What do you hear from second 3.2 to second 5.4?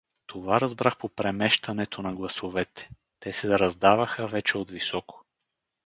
се раздаваха вече отвисоко.